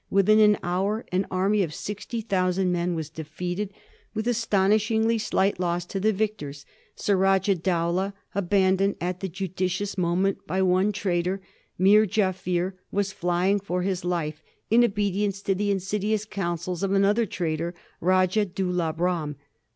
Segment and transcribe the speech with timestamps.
[0.09, 3.71] Within an hour an army of sixty thousand men was defeated,
[4.15, 10.15] with astonishingly slight loss to the vic tors; Surajah Dowlah, abandoned at the judicious mo
[10.15, 11.39] ment by one traitor,
[11.77, 14.41] Meer Jaffier, was flying for his life
[14.71, 17.75] in obedience to the insidious counsels of another traitor.
[17.99, 19.35] Rajah Dulab Ram.